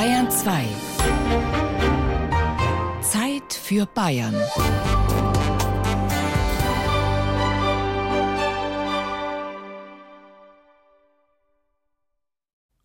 [0.00, 0.66] Bayern 2.
[3.02, 4.34] Zeit für Bayern.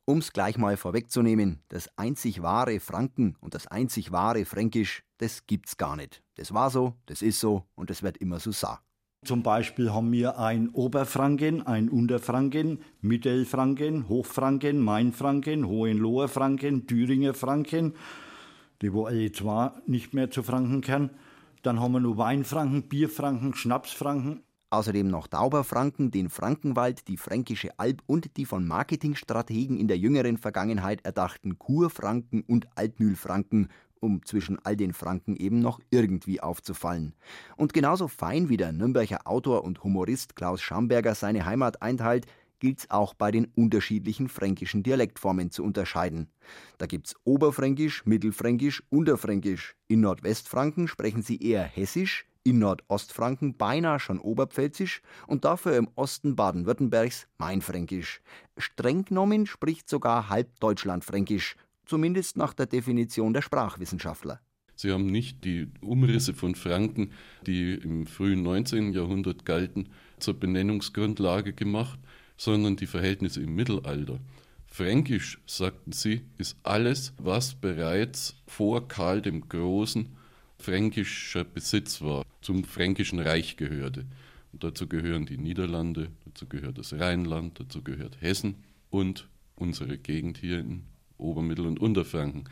[0.04, 5.78] Um's gleich mal vorwegzunehmen, das einzig wahre Franken und das einzig wahre Fränkisch, das gibt's
[5.78, 6.22] gar nicht.
[6.36, 8.76] Das war so, das ist so und das wird immer so sein.
[9.26, 17.96] Zum Beispiel haben wir ein Oberfranken, ein Unterfranken, Mittelfranken, Hochfranken, Mainfranken, Hohenloher Franken, Thüringer Franken,
[18.84, 21.10] die wo alle zwar nicht mehr zu Franken kennen.
[21.64, 24.44] Dann haben wir nur Weinfranken, Bierfranken, Schnapsfranken.
[24.70, 30.38] Außerdem noch Dauberfranken, den Frankenwald, die Fränkische Alb und die von Marketingstrategen in der jüngeren
[30.38, 33.70] Vergangenheit erdachten Kurfranken und Altmühlfranken
[34.06, 37.14] um zwischen all den Franken eben noch irgendwie aufzufallen.
[37.58, 42.28] Und genauso fein wie der Nürnberger Autor und Humorist Klaus Schamberger seine Heimat einteilt,
[42.60, 46.30] gilt's auch bei den unterschiedlichen fränkischen Dialektformen zu unterscheiden.
[46.78, 49.76] Da gibt's Oberfränkisch, Mittelfränkisch, Unterfränkisch.
[49.88, 56.36] In Nordwestfranken sprechen sie eher Hessisch, in Nordostfranken beinahe schon Oberpfälzisch und dafür im Osten
[56.36, 58.22] Baden-Württembergs Mainfränkisch.
[58.58, 61.04] Streng genommen spricht sogar halb Deutschland
[61.86, 64.40] zumindest nach der Definition der Sprachwissenschaftler.
[64.76, 67.12] Sie haben nicht die Umrisse von Franken,
[67.48, 68.94] die im frühen 19.
[68.94, 72.00] Jahrhundert galten, zur Benennungsgrundlage gemacht,
[72.38, 74.20] sondern die Verhältnisse im Mittelalter.
[74.68, 80.10] Fränkisch, sagten sie, ist alles, was bereits vor Karl dem Großen
[80.58, 84.06] fränkischer Besitz war, zum fränkischen Reich gehörte.
[84.52, 90.38] Und dazu gehören die Niederlande, dazu gehört das Rheinland, dazu gehört Hessen und unsere Gegend
[90.38, 90.84] hier in
[91.18, 92.50] Obermittel- und Unterfranken.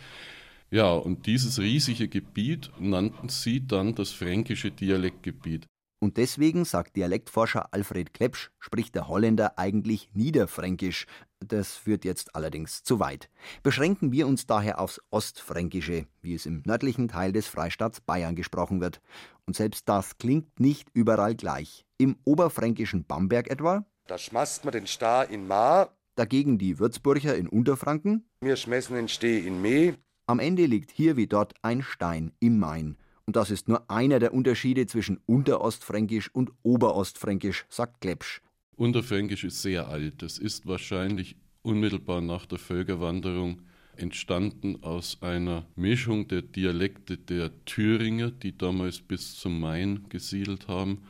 [0.72, 5.68] Ja, und dieses riesige Gebiet nannten sie dann das fränkische Dialektgebiet.
[6.04, 11.06] Und deswegen, sagt Dialektforscher Alfred Klepsch, spricht der Holländer eigentlich Niederfränkisch.
[11.40, 13.30] Das führt jetzt allerdings zu weit.
[13.62, 18.82] Beschränken wir uns daher aufs Ostfränkische, wie es im nördlichen Teil des Freistaats Bayern gesprochen
[18.82, 19.00] wird.
[19.46, 21.86] Und selbst das klingt nicht überall gleich.
[21.98, 23.86] Im oberfränkischen Bamberg etwa.
[24.08, 28.26] Da schmast man den Star in Ma dagegen die Würzburger in Unterfranken.
[28.42, 29.96] Wir schmessen den Steh in Mee.
[30.26, 32.98] Am Ende liegt hier wie dort ein Stein im Main.
[33.26, 38.42] Und das ist nur einer der Unterschiede zwischen Unterostfränkisch und Oberostfränkisch, sagt Klepsch.
[38.76, 40.24] Unterfränkisch ist sehr alt.
[40.24, 43.62] Es ist wahrscheinlich unmittelbar nach der Völkerwanderung
[43.96, 51.04] entstanden aus einer Mischung der Dialekte der Thüringer, die damals bis zum Main gesiedelt haben,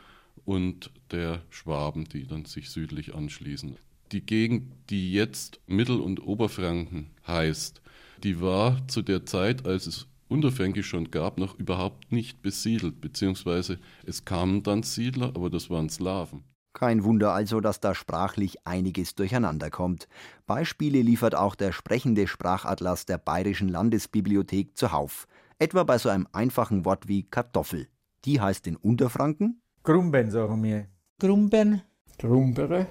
[0.46, 3.78] und der Schwaben, die dann sich südlich anschließen
[4.14, 7.82] die Gegend, die jetzt Mittel- und Oberfranken heißt,
[8.24, 13.80] die war zu der Zeit, als es Unterfränkisch schon gab, noch überhaupt nicht besiedelt, beziehungsweise
[14.06, 16.44] es kamen dann Siedler, aber das waren Slawen.
[16.74, 20.08] Kein Wunder also, dass da sprachlich einiges durcheinander kommt.
[20.48, 25.28] Beispiele liefert auch der sprechende Sprachatlas der Bayerischen Landesbibliothek zuhauf.
[25.60, 27.88] Etwa bei so einem einfachen Wort wie Kartoffel.
[28.26, 30.88] Die heißt in Unterfranken Grumben, sagen wir.
[31.20, 31.84] Grumben.
[32.18, 32.88] Grumbere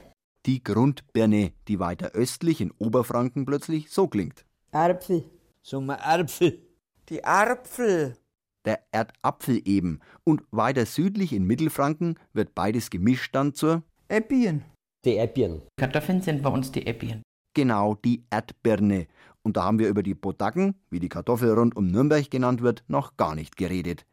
[0.46, 4.44] die Grundbirne, die weiter östlich in Oberfranken plötzlich so klingt.
[4.72, 5.24] Apfel.
[5.62, 6.66] Sagen wir Apfel.
[7.08, 8.16] Die Apfel.
[8.64, 10.00] Der Erdapfel eben.
[10.24, 14.64] Und weiter südlich in Mittelfranken wird beides gemischt dann zur Äppien.
[15.04, 15.62] Die Äppien.
[15.76, 17.22] Kartoffeln sind bei uns die Äppien.
[17.54, 19.08] Genau, die Erdbirne.
[19.42, 22.84] Und da haben wir über die Podacken, wie die Kartoffel rund um Nürnberg genannt wird,
[22.86, 24.06] noch gar nicht geredet.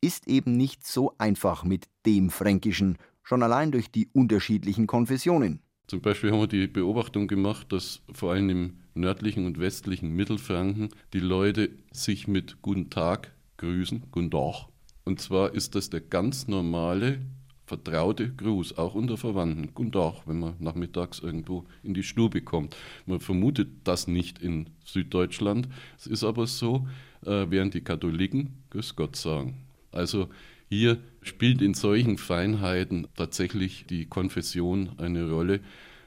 [0.00, 5.62] Ist eben nicht so einfach mit dem Fränkischen, schon allein durch die unterschiedlichen Konfessionen.
[5.92, 10.88] Zum Beispiel haben wir die Beobachtung gemacht, dass vor allem im nördlichen und westlichen Mittelfranken
[11.12, 14.68] die Leute sich mit Guten Tag grüßen, Guten Tag.
[15.04, 17.20] Und zwar ist das der ganz normale,
[17.66, 19.74] vertraute Gruß, auch unter Verwandten.
[19.74, 22.74] Guten Tag, wenn man nachmittags irgendwo in die Stube kommt.
[23.04, 25.68] Man vermutet das nicht in Süddeutschland.
[25.98, 26.88] Es ist aber so,
[27.26, 29.66] äh, während die Katholiken Grüß Gott sagen.
[29.90, 30.30] Also
[30.72, 35.60] hier spielt in solchen Feinheiten tatsächlich die Konfession eine Rolle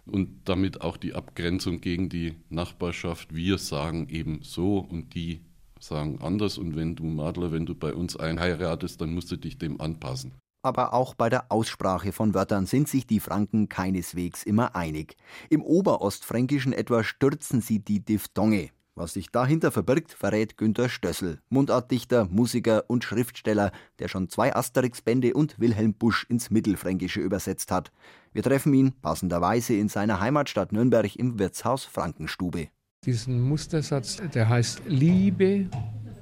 [0.07, 3.35] und damit auch die Abgrenzung gegen die Nachbarschaft.
[3.35, 5.41] Wir sagen eben so und die
[5.79, 6.57] sagen anders.
[6.57, 10.33] Und wenn du Madler, wenn du bei uns einheiratest, dann musst du dich dem anpassen.
[10.63, 15.15] Aber auch bei der Aussprache von Wörtern sind sich die Franken keineswegs immer einig.
[15.51, 18.71] Im Oberostfränkischen etwa stürzen sie die Diphthonge.
[18.97, 25.33] Was sich dahinter verbirgt, verrät Günter Stössel, Mundartdichter, Musiker und Schriftsteller, der schon zwei Asterix-Bände
[25.33, 27.91] und Wilhelm Busch ins Mittelfränkische übersetzt hat.
[28.31, 32.69] Wir treffen ihn passenderweise in seiner Heimatstadt Nürnberg im Wirtshaus Frankenstube.
[33.05, 35.69] Diesen Mustersatz, der heißt Liebe,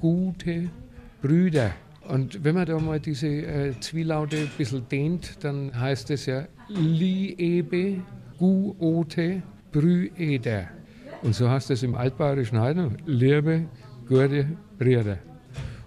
[0.02, 0.72] gute
[1.22, 1.75] Brüder.
[2.10, 6.48] Und wenn man da mal diese äh, Zwielaute ein bisschen dehnt, dann heißt es ja
[6.70, 8.02] Liebe,
[8.40, 10.70] guote, Brüder.
[11.24, 13.66] Und so heißt es im altbayerischen heute, liebe,
[14.10, 14.46] gute
[14.78, 15.20] Brüder.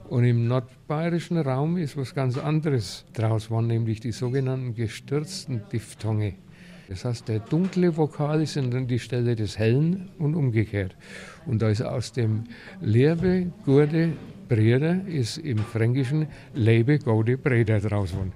[0.09, 6.35] Und im nordbayerischen Raum ist was ganz anderes draus geworden, nämlich die sogenannten gestürzten Diphthonge.
[6.89, 10.97] Das heißt, der dunkle Vokal ist dann die Stelle des hellen und umgekehrt.
[11.45, 12.45] Und da ist aus dem
[12.81, 14.13] Liebe, Gurde,
[14.49, 18.33] Brüder ist im Fränkischen Lebe, Gode, Brüder draus geworden.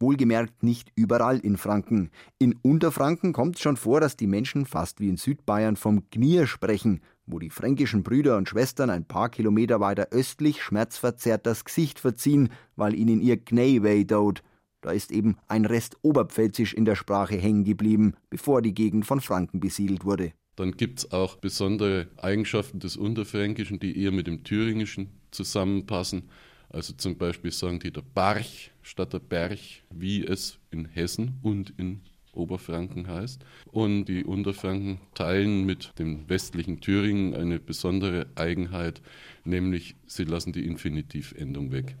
[0.00, 2.10] Wohlgemerkt nicht überall in Franken.
[2.38, 6.46] In Unterfranken kommt es schon vor, dass die Menschen fast wie in Südbayern vom Gnier
[6.46, 12.00] sprechen, wo die fränkischen Brüder und Schwestern ein paar Kilometer weiter östlich schmerzverzerrt das Gesicht
[12.00, 14.42] verziehen, weil ihnen ihr Gnei weh tut.
[14.80, 19.20] Da ist eben ein Rest Oberpfälzisch in der Sprache hängen geblieben, bevor die Gegend von
[19.20, 20.32] Franken besiedelt wurde.
[20.56, 26.28] Dann gibt es auch besondere Eigenschaften des Unterfränkischen, die eher mit dem Thüringischen zusammenpassen.
[26.72, 29.58] Also zum Beispiel sagen die der Barch statt der Berg,
[29.90, 32.00] wie es in Hessen und in
[32.32, 33.44] Oberfranken heißt.
[33.72, 39.02] Und die Unterfranken teilen mit dem westlichen Thüringen eine besondere Eigenheit,
[39.44, 41.96] nämlich sie lassen die Infinitivendung weg.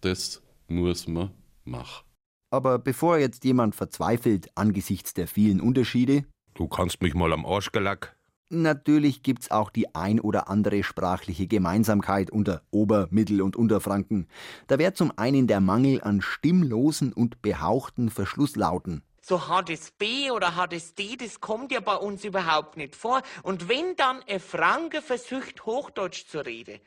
[0.00, 1.30] Das muss man
[1.64, 2.04] machen.
[2.50, 6.24] Aber bevor jetzt jemand verzweifelt angesichts der vielen Unterschiede,
[6.54, 8.15] du kannst mich mal am Arsch gelack,
[8.48, 14.28] Natürlich gibt's auch die ein oder andere sprachliche Gemeinsamkeit unter Ober-, Mittel- und Unterfranken.
[14.68, 19.02] Da wäre zum einen der Mangel an stimmlosen und behauchten Verschlusslauten.
[19.20, 23.22] So hartes B oder hartes D, das kommt ja bei uns überhaupt nicht vor.
[23.42, 26.78] Und wenn dann ein Franke versucht, Hochdeutsch zu reden,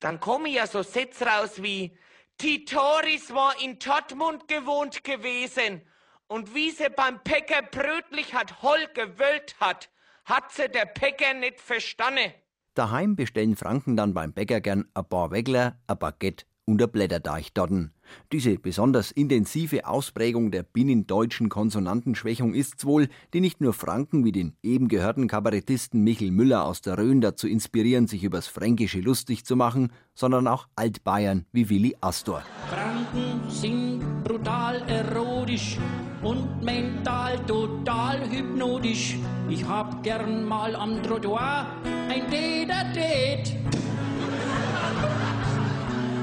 [0.00, 1.96] dann kommen ja so Sätze raus wie
[2.36, 5.80] Titoris war in Dortmund gewohnt gewesen
[6.26, 9.88] und wie sie beim Päcker brötlich hat Holl gewöllt hat,
[10.26, 12.32] hat sie der Bäcker nicht verstanden.
[12.74, 17.92] Daheim bestellen Franken dann beim Bäcker gern ein paar Weggler, ein Baguette und ein Blätterdeichdotten.
[18.32, 24.56] Diese besonders intensive Ausprägung der binnendeutschen Konsonantenschwächung ist's wohl, die nicht nur Franken wie den
[24.62, 29.54] eben gehörten Kabarettisten Michel Müller aus der Rhön dazu inspirieren, sich übers Fränkische lustig zu
[29.54, 32.42] machen, sondern auch Altbayern wie Willi Astor.
[32.68, 35.78] Franken sind brutal erotisch
[36.22, 39.16] und mental total hypnotisch.
[39.48, 41.66] Ich hab gern mal am Trottoir
[42.08, 43.56] ein Date-a-Date.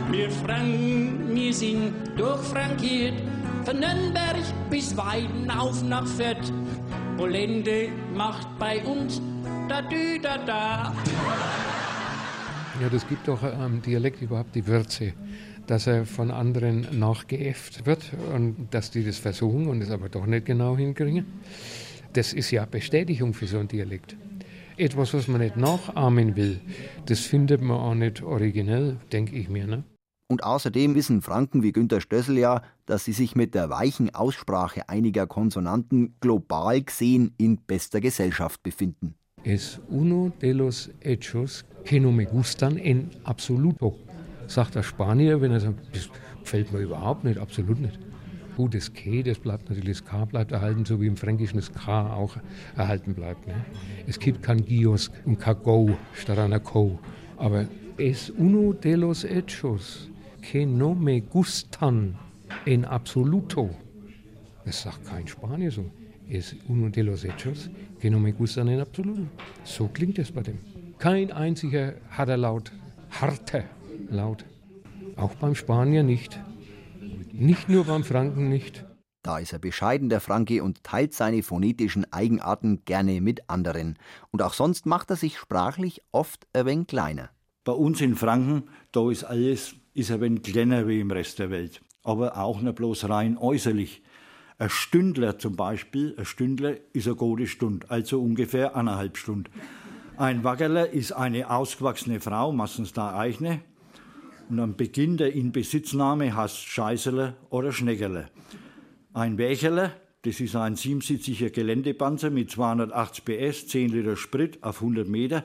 [0.10, 3.16] Wir Franken, wir sind durchfrankiert,
[3.66, 4.38] von Nürnberg
[4.70, 6.54] bis Weiden auf nach Fürth.
[7.18, 9.22] Polente macht bei uns
[9.68, 10.94] da dü da da.
[12.80, 15.12] Ja, das gibt doch am Dialekt überhaupt die Würze,
[15.68, 20.26] dass er von anderen nachgeäfft wird und dass die das versuchen und es aber doch
[20.26, 21.26] nicht genau hinkriegen.
[22.14, 24.16] Das ist ja Bestätigung für so einen Dialekt.
[24.78, 26.60] Etwas, was man nicht nachahmen will,
[27.06, 29.66] das findet man auch nicht originell, denke ich mir.
[29.66, 29.84] Ne?
[30.28, 34.90] Und außerdem wissen Franken wie Günter Stössel ja, dass sie sich mit der weichen Aussprache
[34.90, 39.16] einiger Konsonanten global gesehen in bester Gesellschaft befinden.
[39.44, 43.98] Es uno de los hechos que no me gustan en absoluto,
[44.48, 46.10] sagt der Spanier, wenn er sagt, das
[46.42, 48.00] gefällt mir überhaupt nicht, absolut nicht.
[48.56, 51.74] Gut, das K, das bleibt natürlich, das K bleibt erhalten, so wie im Fränkischen das
[51.74, 52.38] K auch
[52.76, 53.48] erhalten bleibt.
[53.48, 53.56] Ne?
[54.06, 57.00] Es gibt kein Gios und kein Go statt einer Co.
[57.38, 57.66] Aber
[57.98, 60.10] es uno de los hechos
[60.42, 62.16] que no me gustan
[62.66, 63.70] en absoluto.
[64.66, 65.86] Das sagt kein Spanier so.
[66.30, 67.70] Es uno de los hechos
[68.00, 69.22] que no me gustan en absoluto.
[69.64, 70.60] So klingt es bei dem.
[71.00, 72.72] Kein einziger harter Laut,
[73.10, 73.64] harter
[74.10, 74.46] Laut.
[75.16, 76.40] Auch beim Spanier nicht.
[77.36, 78.86] Nicht nur beim Franken nicht.
[79.24, 83.98] Da ist er bescheiden, der Franke, und teilt seine phonetischen Eigenarten gerne mit anderen.
[84.30, 87.32] Und auch sonst macht er sich sprachlich oft ein wenig kleiner.
[87.64, 91.50] Bei uns in Franken, da ist alles ist ein wenig kleiner wie im Rest der
[91.50, 91.82] Welt.
[92.04, 94.04] Aber auch nicht bloß rein äußerlich.
[94.60, 99.52] Ein Stündler zum Beispiel, ein Stündler ist eine gute Stunde, also ungefähr eineinhalb Stunden.
[100.18, 103.62] Ein Wackerler ist eine ausgewachsene Frau, meistens da eigene.
[104.54, 108.28] Und am Beginn der Inbesitznahme heißt Scheißerle oder Schneckerle.
[109.12, 115.08] Ein Wächerle, das ist ein siebensitziger Geländepanzer mit 280 PS, 10 Liter Sprit auf 100
[115.08, 115.44] Meter.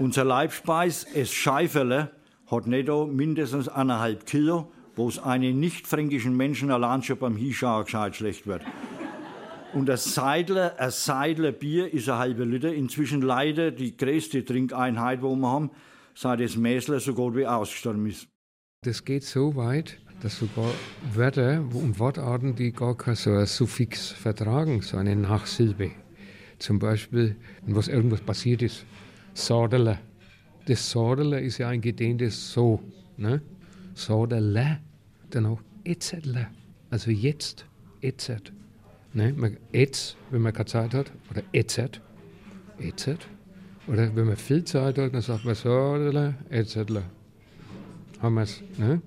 [0.00, 2.10] Unser Leibspeis, es Scheiferle,
[2.50, 8.16] hat netto mindestens eineinhalb Kilo, wo es einen nicht-fränkischen Menschen allein schon beim Hinschauen gescheit
[8.16, 8.62] schlecht wird.
[9.72, 12.74] Und ein Seidler, ein Seidler Bier ist ein halber Liter.
[12.74, 15.70] Inzwischen leider die größte Trinkeinheit, wo wir haben,
[16.14, 18.28] seit das Mäßler so gut wie ausgestorben ist.
[18.82, 20.72] Das geht so weit, dass sogar
[21.14, 25.90] Wörter und Wortarten, die gar kein so ein Suffix vertragen, so eine Nachsilbe.
[26.58, 27.36] Zum Beispiel,
[27.66, 28.84] was irgendwas passiert ist,
[29.34, 29.98] Sordeler.
[30.66, 32.80] Das Sordeler ist ja ein gedehntes So.
[33.16, 33.42] Ne?
[33.94, 34.80] Sordeler.
[35.30, 36.50] Dann auch Etzettler.
[36.90, 37.64] Also jetzt,
[38.02, 38.52] Etzert.
[39.12, 39.34] Ne?
[39.72, 42.00] Etz, wenn man keine Zeit hat, oder Etzert.
[42.80, 43.18] EZ.
[43.90, 45.96] Oder wenn man viel Zeit hat, dann sagt man so,
[46.48, 46.76] EZ.
[48.20, 49.02] Haben wir es, ne?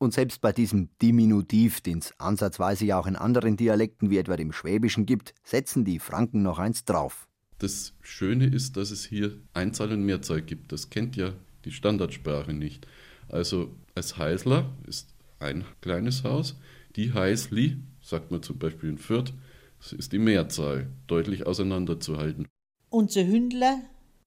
[0.00, 4.36] Und selbst bei diesem Diminutiv, den es ansatzweise ja auch in anderen Dialekten wie etwa
[4.36, 7.26] dem Schwäbischen gibt, setzen die Franken noch eins drauf.
[7.58, 10.72] Das Schöne ist, dass es hier Einzahl und Mehrzahl gibt.
[10.72, 11.32] Das kennt ja
[11.64, 12.86] die Standardsprache nicht.
[13.28, 16.56] Also als Heißler ist ein kleines Haus,
[16.96, 19.32] die Heißli, sagt man zum Beispiel in Fürth,
[19.80, 22.46] das ist die Mehrzahl, deutlich auseinanderzuhalten.
[22.90, 23.80] Unser Hündler,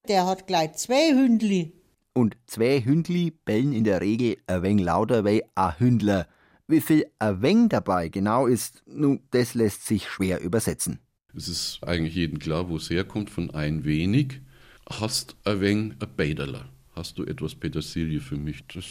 [0.08, 1.74] der hat gleich zwei Hündli.
[2.13, 6.27] Und zwei Hündli bellen in der Regel ein wenig lauter wie a Hündler.
[6.67, 11.00] Wie viel ein wenig dabei genau ist, nun, das lässt sich schwer übersetzen.
[11.36, 14.41] Es ist eigentlich jedem klar, wo es herkommt, von ein wenig.
[14.89, 16.65] Hast ein wenig ein Beiderler.
[16.93, 18.65] Hast du etwas Petersilie für mich?
[18.74, 18.86] Das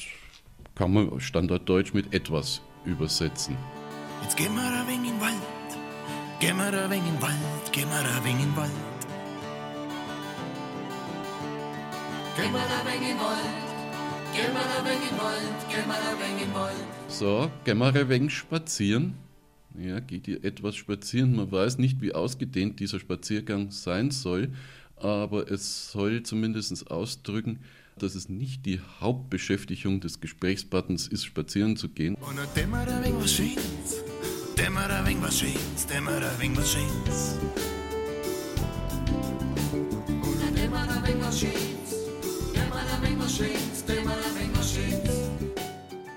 [0.74, 3.56] kann man standarddeutsch mit etwas übersetzen.
[4.22, 5.34] Jetzt gehen wir ein wenig in den Wald,
[6.40, 8.89] gehen wir ein wenig in den Wald, gehen wir ein wenig in den Wald.
[17.08, 19.14] So, gehen wir ein wenig spazieren.
[19.78, 21.36] Ja, geht ihr etwas spazieren?
[21.36, 24.52] Man weiß nicht, wie ausgedehnt dieser Spaziergang sein soll,
[24.96, 27.60] aber es soll zumindest ausdrücken,
[27.98, 32.14] dass es nicht die Hauptbeschäftigung des Gesprächspartners ist, spazieren zu gehen.
[32.16, 33.56] Und dann dämmert ein wenig.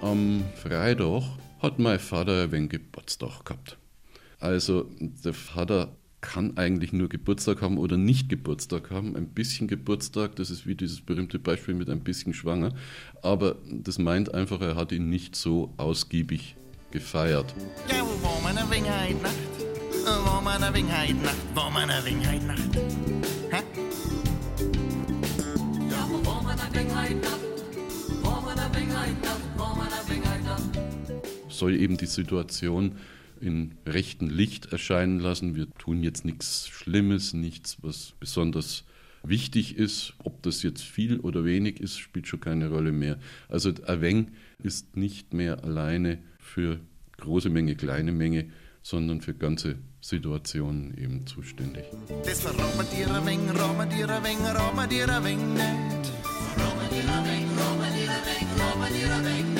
[0.01, 1.23] Am Freitag
[1.59, 3.77] hat mein Vater ein wenig Geburtstag gehabt.
[4.39, 9.15] Also der Vater kann eigentlich nur Geburtstag haben oder nicht Geburtstag haben.
[9.15, 12.73] Ein bisschen Geburtstag, das ist wie dieses berühmte Beispiel mit ein bisschen schwanger.
[13.21, 16.55] Aber das meint einfach, er hat ihn nicht so ausgiebig
[16.91, 17.53] gefeiert.
[17.89, 19.33] Ja, wo war man ein wenig heute Nacht?
[20.05, 21.35] Wo man ein wenig heute Nacht?
[21.53, 22.92] Wo man ein wenig heute Nacht?
[31.53, 32.95] Soll eben die Situation
[33.39, 35.55] in rechten Licht erscheinen lassen.
[35.55, 38.85] Wir tun jetzt nichts Schlimmes, nichts, was besonders
[39.23, 40.13] wichtig ist.
[40.23, 43.17] Ob das jetzt viel oder wenig ist, spielt schon keine Rolle mehr.
[43.49, 46.79] Also Aveng ist nicht mehr alleine für
[47.17, 48.45] große Menge, kleine Menge,
[48.81, 51.85] sondern für ganze Situationen eben zuständig.
[52.25, 56.11] Das verrauben dir ein wenig, rauben dir ein wenig, rauben dir ein wenig nicht.
[56.55, 57.47] Ein wenig, ein wenig,
[59.11, 59.52] ein wenig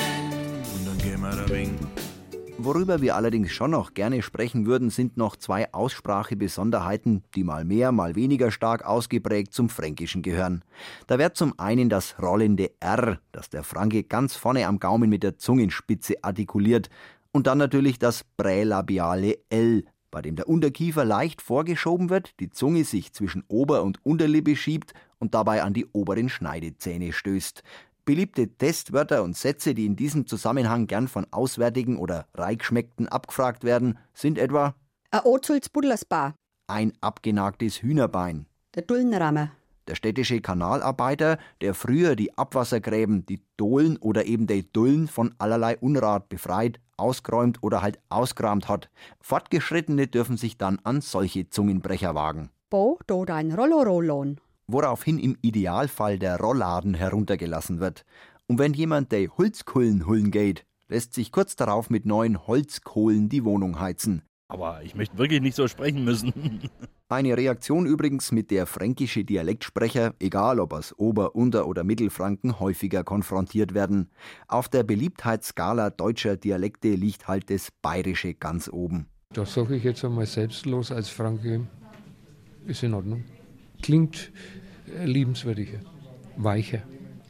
[2.58, 7.92] Worüber wir allerdings schon noch gerne sprechen würden, sind noch zwei Aussprachebesonderheiten, die mal mehr,
[7.92, 10.64] mal weniger stark ausgeprägt zum Fränkischen gehören.
[11.08, 15.24] Da wird zum einen das rollende R, das der Franke ganz vorne am Gaumen mit
[15.24, 16.90] der Zungenspitze artikuliert,
[17.34, 22.86] und dann natürlich das prälabiale L, bei dem der Unterkiefer leicht vorgeschoben wird, die Zunge
[22.86, 27.64] sich zwischen Ober- und Unterlippe schiebt und dabei an die oberen Schneidezähne stößt.
[28.06, 33.98] Beliebte Testwörter und Sätze, die in diesem Zusammenhang gern von Auswärtigen oder Reichschmeckten abgefragt werden,
[34.14, 34.76] sind etwa
[36.68, 38.46] ein abgenagtes Hühnerbein,
[38.76, 39.52] der Dullenrammer,
[39.88, 45.78] der städtische Kanalarbeiter, der früher die Abwassergräben, die Dohlen oder eben die Dullen von allerlei
[45.78, 48.90] Unrat befreit, ausgeräumt oder halt ausgeräumt hat.
[49.22, 52.50] Fortgeschrittene dürfen sich dann an solche Zungenbrecher wagen.
[52.70, 58.06] Bo do dein Rollorollon, woraufhin im Idealfall der Rollladen heruntergelassen wird.
[58.48, 63.46] Und wenn jemand de Holzkohlen holen geht, lässt sich kurz darauf mit neuen Holzkohlen die
[63.46, 64.24] Wohnung heizen.
[64.48, 66.70] Aber ich möchte wirklich nicht so sprechen müssen.
[67.10, 73.04] Eine Reaktion übrigens, mit der fränkische Dialektsprecher, egal ob aus Ober-, Unter- oder Mittelfranken, häufiger
[73.04, 74.10] konfrontiert werden.
[74.48, 79.08] Auf der Beliebtheitsskala deutscher Dialekte liegt halt das Bayerische ganz oben.
[79.32, 81.68] Das sage ich jetzt einmal selbstlos als Franke.
[82.66, 83.24] Ist in Ordnung.
[83.84, 84.32] Klingt
[84.98, 85.80] äh, liebenswürdiger,
[86.38, 86.82] weicher,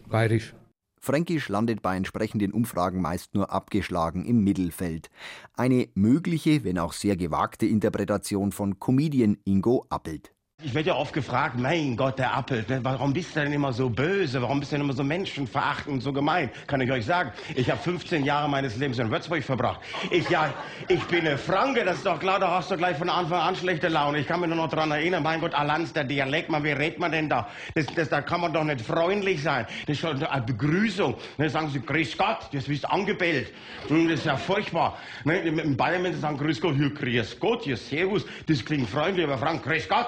[0.08, 0.54] bayerisch.
[1.02, 5.10] Fränkisch landet bei entsprechenden Umfragen meist nur abgeschlagen im Mittelfeld.
[5.56, 10.33] Eine mögliche, wenn auch sehr gewagte Interpretation von Comedian Ingo Appelt.
[10.66, 13.90] Ich werde ja oft gefragt, mein Gott, der Appel, warum bist du denn immer so
[13.90, 14.42] böse?
[14.42, 16.50] Warum bist du denn immer so menschenverachtend, so gemein?
[16.68, 19.82] Kann ich euch sagen, ich habe 15 Jahre meines Lebens in Würzburg verbracht.
[20.10, 20.54] Ich, ja,
[20.88, 23.58] ich bin eine Franke, das ist doch klar, da hast du gleich von Anfang an
[23.58, 24.20] schlechte Laune.
[24.20, 26.98] Ich kann mich nur noch daran erinnern, mein Gott, Alans, der Dialekt, man, wie redet
[26.98, 27.50] man denn da?
[27.76, 29.66] Das, das, da kann man doch nicht freundlich sein.
[29.86, 31.16] Das ist schon eine Begrüßung.
[31.38, 33.52] Dann sagen sie, Grüß Gott, das bist angebellt.
[33.90, 34.98] Hm, Das ist ja furchtbar.
[35.26, 38.90] Ne, In Bayern, wenn sie sagen, Grüß Gott, hier, Grüß Gott, hier, Servus, das klingt
[38.90, 40.08] freundlich, aber Frank, Grüß Gott.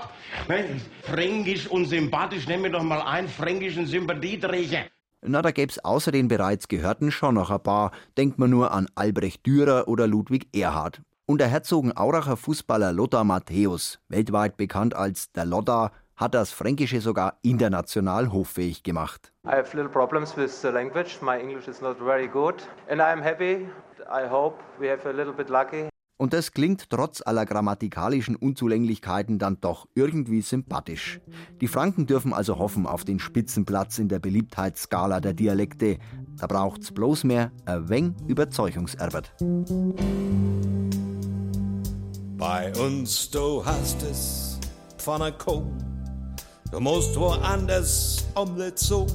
[1.04, 4.86] Fränkisch und sympathisch, nehmen wir doch mal einen fränkischen Sympathieträger.
[5.22, 7.92] Na, da gäb's außer den bereits gehörten schon noch ein paar.
[8.16, 11.02] Denkt man nur an Albrecht Dürer oder Ludwig Erhard.
[11.26, 17.40] Und der Herzogenauracher Fußballer Lothar Matthäus, weltweit bekannt als der Lothar, hat das Fränkische sogar
[17.42, 19.34] international hoffähig gemacht.
[19.46, 21.18] I have little problems with the language.
[21.22, 22.56] My English is not very good.
[22.88, 23.68] And I'm happy.
[24.08, 25.90] I hope we have a little bit lucky.
[26.18, 31.20] Und das klingt trotz aller grammatikalischen Unzulänglichkeiten dann doch irgendwie sympathisch.
[31.60, 35.98] Die Franken dürfen also hoffen auf den Spitzenplatz in der Beliebtheitsskala der Dialekte.
[36.38, 39.34] Da braucht's bloß mehr ein wenig Überzeugungserbert.
[42.38, 44.58] Bei uns, du hast es
[44.98, 45.64] von der Kuh.
[46.72, 49.06] Du musst woanders Omelette so.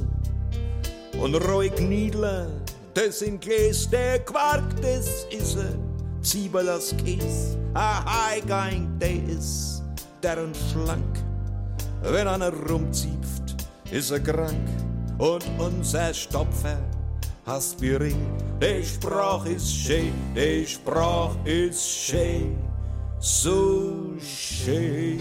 [1.19, 2.47] Und ruhig niedler,
[2.93, 5.90] das in Gläs, der Quark, das ist er.
[6.23, 9.83] Ziebelers Käse, a Heigein, der ist
[10.23, 11.19] der und schlank.
[12.03, 13.57] Wenn einer rumziepft,
[13.91, 14.69] ist er krank.
[15.19, 16.79] Und unser Stopfer,
[17.47, 18.21] Aspirin,
[18.61, 22.57] der Sprach ist schön, der Sprach ist schön,
[23.19, 25.21] so schön.